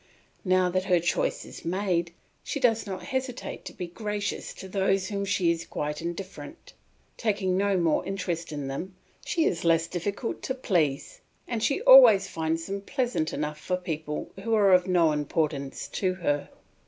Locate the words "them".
8.67-8.95, 12.65-12.81